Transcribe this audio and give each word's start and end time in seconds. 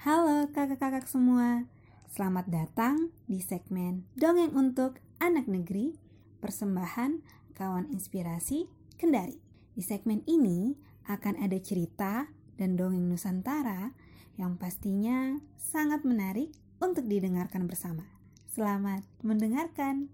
Halo 0.00 0.48
kakak-kakak 0.48 1.04
semua, 1.04 1.68
selamat 2.08 2.48
datang 2.48 3.12
di 3.28 3.36
segmen 3.36 4.08
Dongeng 4.16 4.56
untuk 4.56 4.96
Anak 5.20 5.44
Negeri, 5.44 5.92
persembahan 6.40 7.20
kawan 7.52 7.92
inspirasi 7.92 8.64
Kendari. 8.96 9.36
Di 9.76 9.84
segmen 9.84 10.24
ini 10.24 10.72
akan 11.04 11.44
ada 11.44 11.60
cerita 11.60 12.32
dan 12.56 12.80
dongeng 12.80 13.12
Nusantara 13.12 13.92
yang 14.40 14.56
pastinya 14.56 15.36
sangat 15.60 16.00
menarik 16.08 16.48
untuk 16.80 17.04
didengarkan 17.04 17.68
bersama. 17.68 18.08
Selamat 18.48 19.04
mendengarkan. 19.20 20.08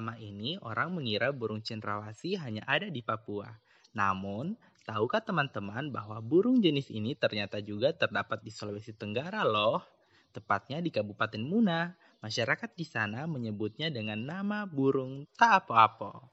Selama 0.00 0.16
ini 0.16 0.56
orang 0.64 0.96
mengira 0.96 1.28
burung 1.28 1.60
cendrawasih 1.60 2.40
hanya 2.40 2.64
ada 2.64 2.88
di 2.88 3.04
Papua. 3.04 3.52
Namun, 3.92 4.56
tahukah 4.88 5.20
teman-teman 5.20 5.92
bahwa 5.92 6.24
burung 6.24 6.64
jenis 6.64 6.88
ini 6.88 7.12
ternyata 7.12 7.60
juga 7.60 7.92
terdapat 7.92 8.40
di 8.40 8.48
Sulawesi 8.48 8.96
Tenggara 8.96 9.44
loh? 9.44 9.84
Tepatnya 10.32 10.80
di 10.80 10.88
Kabupaten 10.88 11.44
Muna. 11.44 11.92
Masyarakat 12.24 12.72
di 12.72 12.88
sana 12.88 13.28
menyebutnya 13.28 13.92
dengan 13.92 14.24
nama 14.24 14.64
burung 14.64 15.28
taapo-apo. 15.36 16.32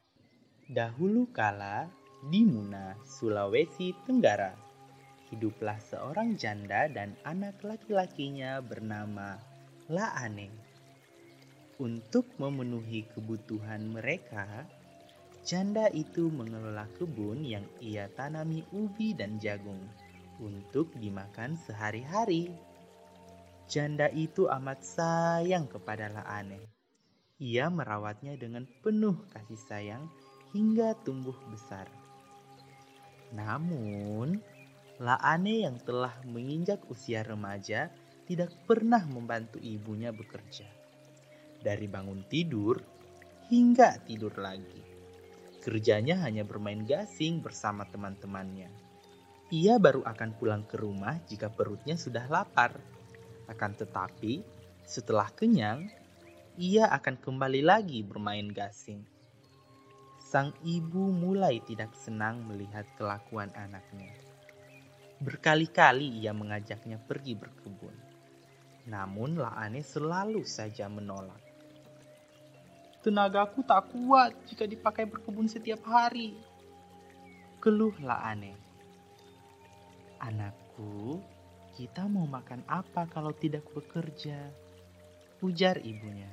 Dahulu 0.72 1.28
kala, 1.36 1.92
di 2.24 2.48
Muna, 2.48 2.96
Sulawesi 3.04 3.92
Tenggara, 4.08 4.56
hiduplah 5.28 5.76
seorang 5.84 6.40
janda 6.40 6.88
dan 6.88 7.20
anak 7.28 7.60
laki-lakinya 7.68 8.64
bernama 8.64 9.36
Laane. 9.92 10.67
Untuk 11.78 12.26
memenuhi 12.42 13.06
kebutuhan 13.14 13.94
mereka, 13.94 14.66
janda 15.46 15.86
itu 15.94 16.26
mengelola 16.26 16.90
kebun 16.98 17.46
yang 17.46 17.62
ia 17.78 18.10
tanami 18.18 18.66
ubi 18.74 19.14
dan 19.14 19.38
jagung 19.38 19.86
untuk 20.42 20.90
dimakan 20.98 21.54
sehari-hari. 21.54 22.50
Janda 23.70 24.10
itu 24.10 24.50
amat 24.50 24.82
sayang 24.82 25.70
kepada 25.70 26.10
Laane. 26.10 26.66
Ia 27.38 27.70
merawatnya 27.70 28.34
dengan 28.42 28.66
penuh 28.82 29.14
kasih 29.30 29.62
sayang 29.70 30.10
hingga 30.58 30.98
tumbuh 31.06 31.38
besar. 31.54 31.86
Namun, 33.38 34.42
Laane 34.98 35.62
yang 35.62 35.78
telah 35.86 36.18
menginjak 36.26 36.82
usia 36.90 37.22
remaja 37.22 37.94
tidak 38.26 38.50
pernah 38.66 39.06
membantu 39.06 39.62
ibunya 39.62 40.10
bekerja 40.10 40.87
dari 41.68 41.92
bangun 41.92 42.24
tidur 42.32 42.80
hingga 43.52 44.00
tidur 44.08 44.32
lagi. 44.40 44.80
Kerjanya 45.60 46.24
hanya 46.24 46.48
bermain 46.48 46.88
gasing 46.88 47.44
bersama 47.44 47.84
teman-temannya. 47.92 48.72
Ia 49.52 49.76
baru 49.76 50.00
akan 50.08 50.40
pulang 50.40 50.64
ke 50.64 50.80
rumah 50.80 51.20
jika 51.28 51.52
perutnya 51.52 52.00
sudah 52.00 52.24
lapar. 52.32 52.80
Akan 53.52 53.76
tetapi, 53.76 54.44
setelah 54.88 55.28
kenyang, 55.36 55.92
ia 56.60 56.88
akan 56.92 57.20
kembali 57.20 57.64
lagi 57.64 58.04
bermain 58.04 58.48
gasing. 58.52 59.04
Sang 60.20 60.52
ibu 60.68 61.12
mulai 61.12 61.64
tidak 61.64 61.96
senang 61.96 62.44
melihat 62.44 62.84
kelakuan 63.00 63.48
anaknya. 63.56 64.12
Berkali-kali 65.24 66.20
ia 66.20 66.36
mengajaknya 66.36 67.00
pergi 67.00 67.40
berkebun. 67.40 67.96
Namun 68.92 69.40
Laane 69.40 69.80
selalu 69.80 70.44
saja 70.44 70.92
menolak. 70.92 71.47
Tenagaku 73.06 73.62
tak 73.62 73.94
kuat 73.94 74.34
jika 74.50 74.66
dipakai 74.66 75.06
berkebun 75.06 75.46
setiap 75.46 75.86
hari. 75.86 76.34
Keluhlah 77.62 78.26
aneh. 78.26 78.58
Anakku, 80.18 81.22
kita 81.78 82.10
mau 82.10 82.26
makan 82.26 82.66
apa 82.66 83.06
kalau 83.06 83.30
tidak 83.38 83.70
bekerja? 83.70 84.50
Ujar 85.46 85.78
ibunya. 85.86 86.30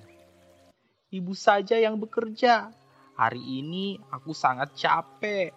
Ibu 1.12 1.36
saja 1.36 1.76
yang 1.76 2.00
bekerja. 2.00 2.72
Hari 3.14 3.60
ini 3.60 4.00
aku 4.08 4.32
sangat 4.32 4.72
capek. 4.72 5.52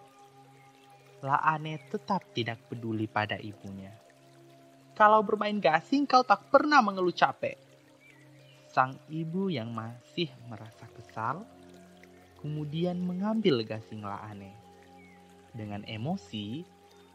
Laane 1.24 1.82
tetap 1.88 2.22
tidak 2.36 2.68
peduli 2.68 3.08
pada 3.08 3.40
ibunya. 3.40 3.90
Kalau 4.92 5.24
bermain 5.24 5.56
gasing 5.58 6.04
kau 6.04 6.22
tak 6.22 6.46
pernah 6.52 6.84
mengeluh 6.84 7.16
capek 7.16 7.67
sang 8.78 8.94
ibu 9.10 9.50
yang 9.50 9.74
masih 9.74 10.30
merasa 10.46 10.86
kesal 10.94 11.42
kemudian 12.38 12.94
mengambil 13.02 13.66
gasing 13.66 14.06
Laane. 14.06 14.54
Dengan 15.50 15.82
emosi, 15.82 16.62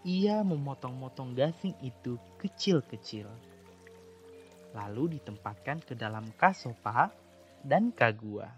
ia 0.03 0.43
memotong-motong 0.43 1.31
gasing 1.31 1.71
itu 1.79 2.19
kecil-kecil. 2.35 3.31
Lalu 4.75 5.15
ditempatkan 5.15 5.79
ke 5.87 5.95
dalam 5.95 6.27
kasopa 6.35 7.15
dan 7.63 7.95
kagua. 7.95 8.51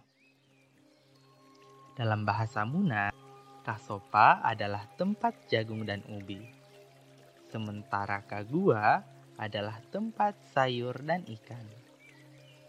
Dalam 1.93 2.25
bahasa 2.25 2.65
Muna, 2.65 3.13
kasopa 3.61 4.41
adalah 4.41 4.89
tempat 4.97 5.45
jagung 5.45 5.85
dan 5.85 6.01
ubi. 6.09 6.41
Sementara 7.53 8.25
kagua 8.25 9.05
adalah 9.37 9.77
tempat 9.93 10.33
sayur 10.57 10.97
dan 11.05 11.21
ikan. 11.29 11.84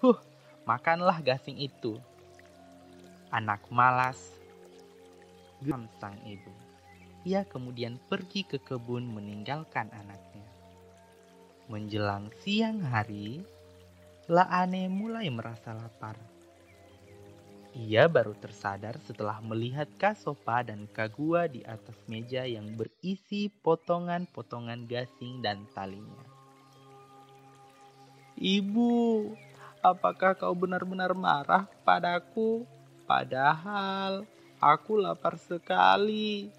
Huh, 0.06 0.22
makanlah 0.70 1.18
gasing 1.18 1.58
itu. 1.58 1.98
Anak 3.34 3.66
malas, 3.74 4.38
geram 5.58 5.90
sang 5.98 6.14
ibu. 6.22 6.54
Ia 7.26 7.42
kemudian 7.42 7.98
pergi 8.06 8.46
ke 8.46 8.62
kebun 8.62 9.02
meninggalkan 9.02 9.90
anaknya. 9.90 10.46
Menjelang 11.66 12.30
siang 12.38 12.86
hari, 12.86 13.42
Laane 14.30 14.86
mulai 14.86 15.26
merasa 15.26 15.74
lapar. 15.74 16.14
Ia 17.74 18.06
baru 18.06 18.38
tersadar 18.38 19.02
setelah 19.02 19.42
melihat 19.42 19.90
kasopa 19.98 20.62
dan 20.62 20.86
kagua 20.94 21.50
di 21.50 21.66
atas 21.66 21.98
meja 22.06 22.46
yang 22.46 22.78
berisi 22.78 23.50
potongan-potongan 23.50 24.86
gasing 24.86 25.42
dan 25.42 25.66
talinya. 25.74 26.36
Ibu, 28.36 29.32
apakah 29.84 30.36
kau 30.36 30.54
benar-benar 30.56 31.12
marah 31.12 31.64
padaku? 31.82 32.64
Padahal 33.06 34.26
aku 34.58 34.98
lapar 34.98 35.38
sekali. 35.38 36.50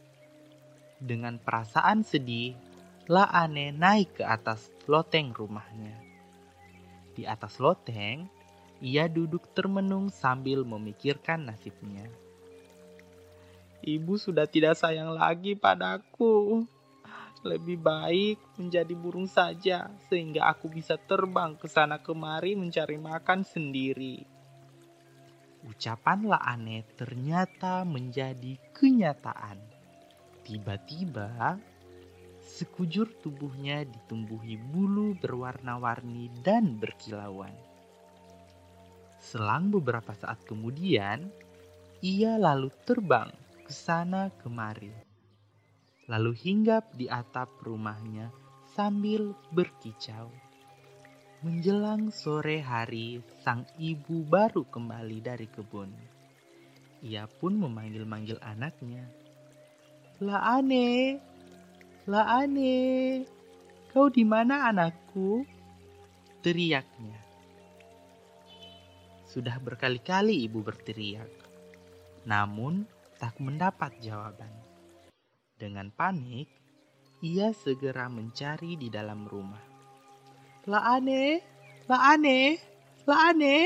Dengan 0.97 1.38
perasaan 1.38 2.01
sedih, 2.01 2.57
Laane 3.07 3.72
naik 3.72 4.19
ke 4.19 4.23
atas 4.27 4.67
loteng 4.83 5.31
rumahnya. 5.31 5.95
Di 7.16 7.23
atas 7.23 7.56
loteng, 7.63 8.27
ia 8.83 9.07
duduk 9.07 9.47
termenung 9.56 10.11
sambil 10.11 10.67
memikirkan 10.67 11.47
nasibnya. 11.47 12.03
Ibu 13.79 14.19
sudah 14.19 14.44
tidak 14.44 14.75
sayang 14.75 15.16
lagi 15.16 15.56
padaku. 15.56 16.67
Lebih 17.45 17.77
baik 17.77 18.37
menjadi 18.57 18.93
burung 18.97 19.29
saja, 19.29 19.93
sehingga 20.09 20.49
aku 20.49 20.73
bisa 20.73 20.97
terbang 20.97 21.53
ke 21.53 21.69
sana 21.69 22.01
kemari 22.01 22.57
mencari 22.57 22.97
makan 22.97 23.45
sendiri. 23.45 24.25
Ucapan 25.67 26.25
Laane 26.25 26.87
ternyata 26.97 27.83
menjadi 27.83 28.57
kenyataan. 28.73 29.59
Tiba-tiba, 30.41 31.59
sekujur 32.39 33.12
tubuhnya 33.19 33.83
ditumbuhi 33.83 34.56
bulu 34.56 35.13
berwarna-warni 35.19 36.31
dan 36.41 36.79
berkilauan. 36.79 37.51
Selang 39.19 39.69
beberapa 39.69 40.15
saat 40.15 40.39
kemudian, 40.47 41.27
ia 42.00 42.39
lalu 42.39 42.71
terbang 42.88 43.27
ke 43.67 43.73
sana 43.75 44.31
kemari 44.39 45.06
lalu 46.07 46.31
hinggap 46.31 46.95
di 46.95 47.12
atap 47.12 47.51
rumahnya 47.63 48.31
sambil 48.75 49.36
berkicau. 49.51 50.31
Menjelang 51.44 52.09
sore 52.09 52.63
hari, 52.63 53.21
sang 53.45 53.68
ibu 53.77 54.25
baru 54.25 54.65
kembali 54.65 55.18
dari 55.21 55.45
kebun. 55.45 55.92
Ia 57.06 57.30
pun 57.30 57.62
memanggil-manggil 57.62 58.42
anaknya. 58.42 59.06
Laane, 60.18 61.21
Laane, 62.10 63.21
kau 63.94 64.10
di 64.10 64.25
mana 64.25 64.65
anakku? 64.65 65.45
Teriaknya. 66.42 67.21
Sudah 69.30 69.62
berkali-kali 69.62 70.42
ibu 70.50 70.65
berteriak. 70.65 71.30
Namun 72.25 72.88
tak 73.21 73.38
mendapat 73.38 73.94
jawaban. 74.01 74.66
Dengan 75.57 75.89
panik, 75.89 76.45
ia 77.25 77.50
segera 77.50 78.06
mencari 78.13 78.77
di 78.77 78.94
dalam 78.94 79.25
rumah. 79.25 79.65
La 80.69 80.86
aneh, 80.86 81.42
la 81.89 82.13
aneh, 82.13 82.62
la 83.09 83.33
aneh. 83.33 83.65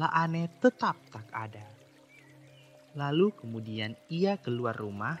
La 0.00 0.08
aneh 0.16 0.48
tetap 0.56 0.96
tak 1.12 1.28
ada. 1.28 1.68
Lalu 2.96 3.36
kemudian 3.36 3.92
ia 4.08 4.40
keluar 4.40 4.72
rumah 4.72 5.20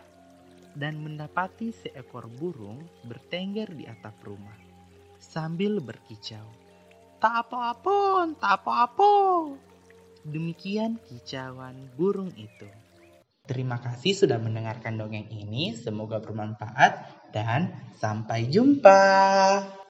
dan 0.72 0.96
mendapati 1.04 1.76
seekor 1.76 2.24
burung 2.28 2.80
bertengger 3.04 3.68
di 3.76 3.84
atap 3.84 4.16
rumah 4.24 4.56
sambil 5.20 5.84
berkicau. 5.84 6.48
Tak 7.20 7.48
apa-apa, 7.48 8.32
tak 8.40 8.64
apa-apa. 8.64 9.12
Demikian 10.24 10.96
kicauan 11.04 11.92
burung 11.96 12.32
itu. 12.36 12.85
Terima 13.46 13.78
kasih 13.78 14.26
sudah 14.26 14.42
mendengarkan 14.42 14.98
dongeng 14.98 15.30
ini. 15.30 15.70
Semoga 15.78 16.18
bermanfaat 16.18 17.06
dan 17.30 17.70
sampai 17.94 18.50
jumpa. 18.50 19.85